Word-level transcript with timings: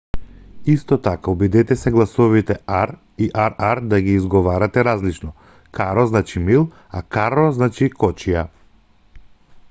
исто 0.73 0.95
така 1.07 1.31
обидете 1.31 1.75
се 1.79 1.91
гласовите 1.95 2.55
r 2.77 2.95
и 3.17 3.27
rr 3.41 3.83
да 3.91 3.99
ги 4.07 4.13
изговарате 4.19 4.83
различно 4.87 5.33
caro 5.79 6.05
значи 6.13 6.39
мил 6.47 6.65
а 6.97 7.03
carro 7.17 7.45
значи 7.59 7.91
кочија 8.05 8.45